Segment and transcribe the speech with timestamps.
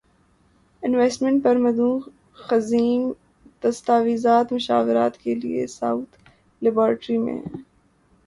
[0.83, 1.99] investment پر مدون
[2.61, 3.11] ضخیم
[3.63, 6.17] دستاویزات مشاورت کے لیے ساؤتھ
[6.61, 7.61] لیبارٹری میں ہیں